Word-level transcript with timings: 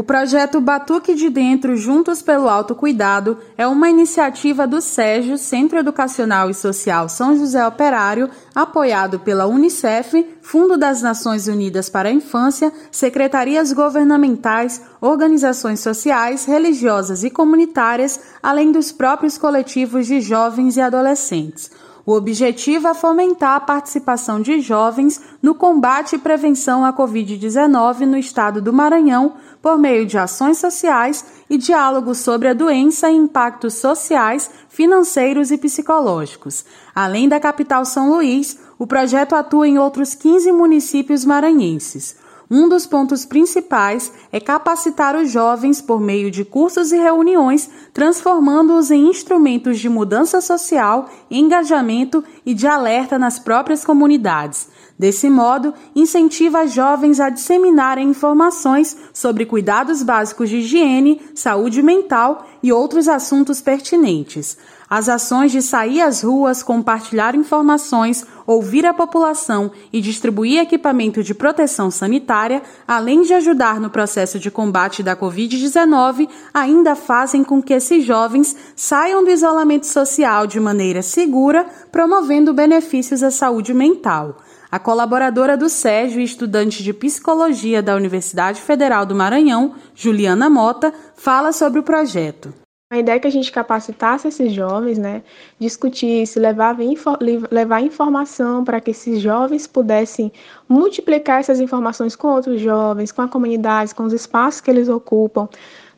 O 0.00 0.02
projeto 0.02 0.62
Batuque 0.62 1.14
de 1.14 1.28
Dentro 1.28 1.76
Juntos 1.76 2.22
pelo 2.22 2.48
Autocuidado 2.48 3.36
é 3.54 3.66
uma 3.66 3.90
iniciativa 3.90 4.66
do 4.66 4.80
SEGIO, 4.80 5.36
Centro 5.36 5.78
Educacional 5.78 6.48
e 6.48 6.54
Social 6.54 7.06
São 7.06 7.36
José 7.36 7.66
Operário, 7.66 8.30
apoiado 8.54 9.20
pela 9.20 9.46
Unicef, 9.46 10.26
Fundo 10.40 10.78
das 10.78 11.02
Nações 11.02 11.48
Unidas 11.48 11.90
para 11.90 12.08
a 12.08 12.12
Infância, 12.12 12.72
secretarias 12.90 13.74
governamentais, 13.74 14.80
organizações 15.02 15.80
sociais, 15.80 16.46
religiosas 16.46 17.22
e 17.22 17.28
comunitárias, 17.28 18.18
além 18.42 18.72
dos 18.72 18.92
próprios 18.92 19.36
coletivos 19.36 20.06
de 20.06 20.22
jovens 20.22 20.78
e 20.78 20.80
adolescentes. 20.80 21.70
O 22.06 22.12
objetivo 22.12 22.88
é 22.88 22.94
fomentar 22.94 23.56
a 23.56 23.60
participação 23.60 24.40
de 24.40 24.60
jovens 24.60 25.20
no 25.42 25.54
combate 25.54 26.16
e 26.16 26.18
prevenção 26.18 26.84
à 26.84 26.92
Covid-19 26.92 28.00
no 28.00 28.16
estado 28.16 28.62
do 28.62 28.72
Maranhão 28.72 29.34
por 29.60 29.78
meio 29.78 30.06
de 30.06 30.16
ações 30.16 30.58
sociais 30.58 31.24
e 31.48 31.58
diálogos 31.58 32.18
sobre 32.18 32.48
a 32.48 32.54
doença 32.54 33.10
e 33.10 33.16
impactos 33.16 33.74
sociais, 33.74 34.50
financeiros 34.68 35.50
e 35.50 35.58
psicológicos. 35.58 36.64
Além 36.94 37.28
da 37.28 37.38
capital 37.38 37.84
São 37.84 38.10
Luís, 38.10 38.58
o 38.78 38.86
projeto 38.86 39.34
atua 39.34 39.68
em 39.68 39.78
outros 39.78 40.14
15 40.14 40.50
municípios 40.52 41.24
maranhenses. 41.24 42.16
Um 42.52 42.68
dos 42.68 42.84
pontos 42.84 43.24
principais 43.24 44.12
é 44.32 44.40
capacitar 44.40 45.14
os 45.14 45.30
jovens 45.30 45.80
por 45.80 46.00
meio 46.00 46.32
de 46.32 46.44
cursos 46.44 46.90
e 46.90 46.96
reuniões, 46.96 47.70
transformando-os 47.94 48.90
em 48.90 49.08
instrumentos 49.08 49.78
de 49.78 49.88
mudança 49.88 50.40
social, 50.40 51.08
engajamento 51.30 52.24
e 52.44 52.52
de 52.52 52.66
alerta 52.66 53.16
nas 53.20 53.38
próprias 53.38 53.84
comunidades. 53.84 54.66
Desse 54.98 55.30
modo, 55.30 55.72
incentiva 55.94 56.66
jovens 56.66 57.20
a 57.20 57.30
disseminarem 57.30 58.08
informações 58.08 58.96
sobre 59.14 59.46
cuidados 59.46 60.02
básicos 60.02 60.50
de 60.50 60.56
higiene, 60.56 61.22
saúde 61.36 61.80
mental 61.84 62.48
e 62.60 62.72
outros 62.72 63.06
assuntos 63.06 63.60
pertinentes. 63.60 64.58
As 64.92 65.08
ações 65.08 65.52
de 65.52 65.62
sair 65.62 66.00
às 66.00 66.24
ruas, 66.24 66.64
compartilhar 66.64 67.36
informações, 67.36 68.26
ouvir 68.44 68.84
a 68.84 68.92
população 68.92 69.70
e 69.92 70.00
distribuir 70.00 70.58
equipamento 70.58 71.22
de 71.22 71.32
proteção 71.32 71.92
sanitária, 71.92 72.60
além 72.88 73.22
de 73.22 73.32
ajudar 73.32 73.78
no 73.78 73.88
processo 73.88 74.36
de 74.36 74.50
combate 74.50 75.00
da 75.00 75.14
Covid-19, 75.14 76.28
ainda 76.52 76.96
fazem 76.96 77.44
com 77.44 77.62
que 77.62 77.72
esses 77.72 78.04
jovens 78.04 78.56
saiam 78.74 79.22
do 79.22 79.30
isolamento 79.30 79.86
social 79.86 80.44
de 80.44 80.58
maneira 80.58 81.02
segura, 81.02 81.66
promovendo 81.92 82.52
benefícios 82.52 83.22
à 83.22 83.30
saúde 83.30 83.72
mental. 83.72 84.38
A 84.72 84.80
colaboradora 84.80 85.56
do 85.56 85.68
Sérgio 85.68 86.20
e 86.20 86.24
estudante 86.24 86.82
de 86.82 86.92
psicologia 86.92 87.80
da 87.80 87.94
Universidade 87.94 88.60
Federal 88.60 89.06
do 89.06 89.14
Maranhão, 89.14 89.72
Juliana 89.94 90.50
Mota, 90.50 90.92
fala 91.14 91.52
sobre 91.52 91.78
o 91.78 91.84
projeto. 91.84 92.52
A 92.92 92.98
ideia 92.98 93.16
é 93.16 93.20
que 93.20 93.28
a 93.28 93.30
gente 93.30 93.52
capacitasse 93.52 94.26
esses 94.26 94.52
jovens, 94.52 94.98
né, 94.98 95.22
discutisse, 95.60 96.40
levava 96.40 96.82
info, 96.82 97.10
levar 97.48 97.80
informação 97.82 98.64
para 98.64 98.80
que 98.80 98.90
esses 98.90 99.20
jovens 99.20 99.64
pudessem 99.64 100.32
multiplicar 100.68 101.38
essas 101.38 101.60
informações 101.60 102.16
com 102.16 102.26
outros 102.28 102.60
jovens, 102.60 103.12
com 103.12 103.22
a 103.22 103.28
comunidade, 103.28 103.94
com 103.94 104.02
os 104.02 104.12
espaços 104.12 104.60
que 104.60 104.68
eles 104.68 104.88
ocupam, 104.88 105.48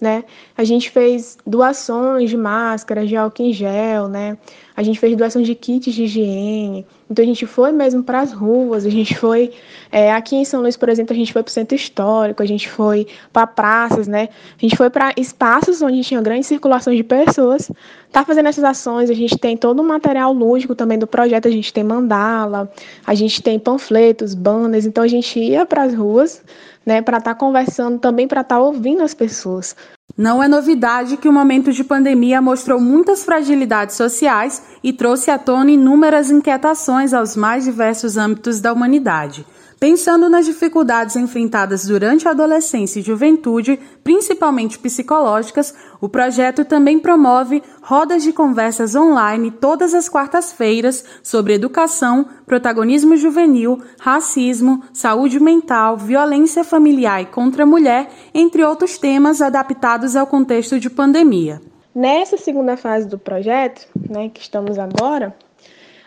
né? 0.00 0.24
A 0.56 0.64
gente 0.64 0.90
fez 0.90 1.38
doações 1.46 2.28
de 2.28 2.36
máscaras, 2.36 3.08
de 3.08 3.16
álcool 3.16 3.42
em 3.44 3.52
gel, 3.52 4.08
né? 4.08 4.36
A 4.80 4.82
gente 4.82 4.98
fez 4.98 5.14
doações 5.14 5.46
de 5.46 5.54
kits 5.54 5.92
de 5.92 6.04
higiene. 6.04 6.86
Então 7.10 7.22
a 7.22 7.26
gente 7.26 7.44
foi 7.44 7.70
mesmo 7.70 8.02
para 8.02 8.20
as 8.20 8.32
ruas, 8.32 8.86
a 8.86 8.88
gente 8.88 9.14
foi 9.14 9.52
é, 9.92 10.10
aqui 10.10 10.34
em 10.36 10.44
São 10.46 10.62
Luís, 10.62 10.74
por 10.74 10.88
exemplo, 10.88 11.12
a 11.12 11.16
gente 11.16 11.34
foi 11.34 11.42
para 11.42 11.50
o 11.50 11.52
centro 11.52 11.76
histórico, 11.76 12.42
a 12.42 12.46
gente 12.46 12.66
foi 12.66 13.06
para 13.30 13.46
praças, 13.46 14.08
né? 14.08 14.30
A 14.56 14.58
gente 14.58 14.78
foi 14.78 14.88
para 14.88 15.12
espaços 15.18 15.82
onde 15.82 16.02
tinha 16.02 16.22
grande 16.22 16.46
circulação 16.46 16.94
de 16.94 17.04
pessoas. 17.04 17.70
Tá 18.10 18.24
fazendo 18.24 18.46
essas 18.48 18.64
ações, 18.64 19.10
a 19.10 19.14
gente 19.14 19.36
tem 19.36 19.54
todo 19.54 19.80
o 19.80 19.84
material 19.84 20.32
lúdico 20.32 20.74
também 20.74 20.98
do 20.98 21.06
projeto, 21.06 21.46
a 21.46 21.50
gente 21.50 21.70
tem 21.74 21.84
mandala, 21.84 22.72
a 23.06 23.14
gente 23.14 23.42
tem 23.42 23.58
panfletos, 23.58 24.32
banners, 24.32 24.86
então 24.86 25.04
a 25.04 25.08
gente 25.08 25.38
ia 25.38 25.66
para 25.66 25.82
as 25.82 25.94
ruas, 25.94 26.42
né, 26.86 27.02
para 27.02 27.18
estar 27.18 27.34
tá 27.34 27.38
conversando, 27.38 27.98
também 27.98 28.26
para 28.26 28.40
estar 28.40 28.56
tá 28.56 28.62
ouvindo 28.62 29.02
as 29.02 29.12
pessoas. 29.12 29.76
Não 30.16 30.42
é 30.42 30.48
novidade 30.48 31.16
que 31.16 31.28
o 31.28 31.32
momento 31.32 31.72
de 31.72 31.84
pandemia 31.84 32.42
mostrou 32.42 32.80
muitas 32.80 33.24
fragilidades 33.24 33.96
sociais 33.96 34.62
e 34.82 34.92
trouxe 34.92 35.30
à 35.30 35.38
tona 35.38 35.70
inúmeras 35.70 36.30
inquietações 36.30 37.14
aos 37.14 37.36
mais 37.36 37.64
diversos 37.64 38.16
âmbitos 38.16 38.60
da 38.60 38.72
humanidade. 38.72 39.46
Pensando 39.80 40.28
nas 40.28 40.44
dificuldades 40.44 41.16
enfrentadas 41.16 41.86
durante 41.86 42.28
a 42.28 42.32
adolescência 42.32 43.00
e 43.00 43.02
juventude, 43.02 43.80
principalmente 44.04 44.78
psicológicas, 44.78 45.74
o 46.02 46.06
projeto 46.06 46.66
também 46.66 46.98
promove 46.98 47.62
rodas 47.80 48.22
de 48.22 48.30
conversas 48.30 48.94
online 48.94 49.50
todas 49.50 49.94
as 49.94 50.06
quartas-feiras 50.06 51.02
sobre 51.22 51.54
educação, 51.54 52.26
protagonismo 52.44 53.16
juvenil, 53.16 53.80
racismo, 53.98 54.82
saúde 54.92 55.40
mental, 55.40 55.96
violência 55.96 56.62
familiar 56.62 57.22
e 57.22 57.26
contra 57.26 57.62
a 57.62 57.66
mulher, 57.66 58.10
entre 58.34 58.62
outros 58.62 58.98
temas 58.98 59.40
adaptados 59.40 60.14
ao 60.14 60.26
contexto 60.26 60.78
de 60.78 60.90
pandemia. 60.90 61.62
Nessa 61.94 62.36
segunda 62.36 62.76
fase 62.76 63.08
do 63.08 63.18
projeto, 63.18 63.88
né, 64.10 64.28
que 64.28 64.42
estamos 64.42 64.78
agora, 64.78 65.34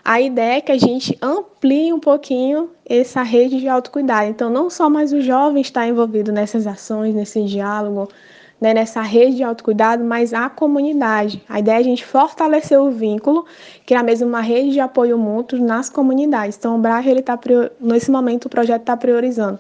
a 0.03 0.19
ideia 0.19 0.57
é 0.57 0.61
que 0.61 0.71
a 0.71 0.77
gente 0.77 1.17
amplie 1.21 1.93
um 1.93 1.99
pouquinho 1.99 2.69
essa 2.85 3.23
rede 3.23 3.59
de 3.59 3.69
autocuidado. 3.69 4.29
Então, 4.29 4.49
não 4.49 4.69
só 4.69 4.89
mais 4.89 5.13
o 5.13 5.21
jovem 5.21 5.61
está 5.61 5.87
envolvido 5.87 6.31
nessas 6.31 6.67
ações, 6.67 7.15
nesse 7.15 7.41
diálogo, 7.45 8.09
né, 8.59 8.73
nessa 8.73 9.01
rede 9.01 9.37
de 9.37 9.43
autocuidado, 9.43 10.03
mas 10.03 10.33
a 10.33 10.49
comunidade. 10.49 11.41
A 11.47 11.59
ideia 11.59 11.77
é 11.77 11.79
a 11.79 11.83
gente 11.83 12.05
fortalecer 12.05 12.79
o 12.79 12.91
vínculo, 12.91 13.45
criar 13.85 14.03
mesmo 14.03 14.27
uma 14.27 14.41
rede 14.41 14.71
de 14.71 14.79
apoio 14.81 15.17
mútuo 15.17 15.57
nas 15.59 15.89
comunidades. 15.89 16.57
Então, 16.57 16.75
o 16.75 16.79
BRAG, 16.79 17.09
ele 17.09 17.21
tá, 17.21 17.39
nesse 17.79 18.11
momento, 18.11 18.45
o 18.45 18.49
projeto 18.49 18.81
está 18.81 18.97
priorizando 18.97 19.57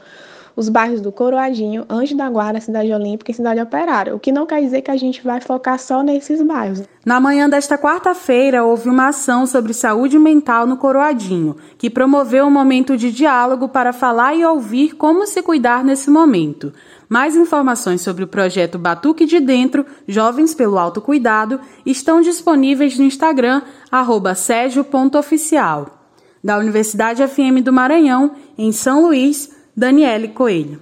os 0.55 0.69
bairros 0.69 1.01
do 1.01 1.11
Coroadinho, 1.11 1.85
Anjo 1.89 2.15
da 2.15 2.29
Guarda, 2.29 2.59
Cidade 2.59 2.91
Olímpica 2.91 3.31
e 3.31 3.33
Cidade 3.33 3.61
Operária, 3.61 4.15
o 4.15 4.19
que 4.19 4.31
não 4.31 4.45
quer 4.45 4.61
dizer 4.61 4.81
que 4.81 4.91
a 4.91 4.97
gente 4.97 5.23
vai 5.23 5.41
focar 5.41 5.79
só 5.79 6.03
nesses 6.03 6.41
bairros. 6.41 6.83
Na 7.05 7.19
manhã 7.19 7.49
desta 7.49 7.77
quarta-feira, 7.77 8.63
houve 8.63 8.87
uma 8.87 9.09
ação 9.09 9.45
sobre 9.45 9.73
saúde 9.73 10.17
mental 10.17 10.65
no 10.65 10.77
Coroadinho, 10.77 11.57
que 11.77 11.89
promoveu 11.89 12.45
um 12.45 12.51
momento 12.51 12.95
de 12.95 13.11
diálogo 13.11 13.67
para 13.67 13.91
falar 13.91 14.35
e 14.35 14.45
ouvir 14.45 14.95
como 14.95 15.25
se 15.25 15.41
cuidar 15.41 15.83
nesse 15.83 16.09
momento. 16.09 16.71
Mais 17.09 17.35
informações 17.35 18.01
sobre 18.01 18.23
o 18.23 18.27
projeto 18.27 18.79
Batuque 18.79 19.25
de 19.25 19.39
Dentro, 19.39 19.85
Jovens 20.07 20.55
pelo 20.55 20.79
Autocuidado, 20.79 21.59
estão 21.85 22.21
disponíveis 22.21 22.97
no 22.97 23.05
Instagram, 23.05 23.61
arroba 23.91 24.33
Da 26.43 26.57
Universidade 26.57 27.27
FM 27.27 27.61
do 27.63 27.71
Maranhão, 27.71 28.31
em 28.57 28.71
São 28.71 29.03
Luís, 29.03 29.52
Daniele 29.75 30.29
Coelho. 30.33 30.79